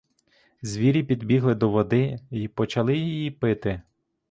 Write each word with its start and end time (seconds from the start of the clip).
Звірі 0.61 1.03
підбігли 1.03 1.55
до 1.55 1.69
води 1.69 2.19
й 2.31 2.47
почали 2.47 2.97
її 2.97 3.31
пити. 3.31 3.81